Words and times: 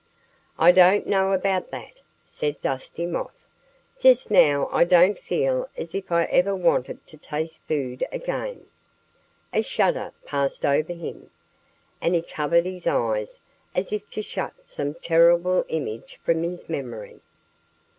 "I 0.57 0.71
don't 0.71 1.05
know 1.05 1.31
about 1.31 1.69
that," 1.69 1.93
said 2.25 2.59
Dusty 2.59 3.05
Moth. 3.05 3.45
"Just 3.99 4.31
now 4.31 4.67
I 4.71 4.83
don't 4.83 5.19
feel 5.19 5.69
as 5.77 5.93
if 5.93 6.11
I 6.11 6.23
ever 6.23 6.55
wanted 6.55 7.05
to 7.05 7.17
taste 7.17 7.61
food 7.67 8.03
again." 8.11 8.65
A 9.53 9.61
shudder 9.61 10.11
passed 10.25 10.65
over 10.65 10.93
him. 10.93 11.29
And 12.01 12.15
he 12.15 12.23
covered 12.23 12.65
his 12.65 12.87
eyes, 12.87 13.41
as 13.75 13.93
if 13.93 14.09
to 14.09 14.23
shut 14.23 14.53
some 14.63 14.95
terrible 14.95 15.65
image 15.69 16.19
from 16.23 16.41
his 16.41 16.67
memory. 16.67 17.19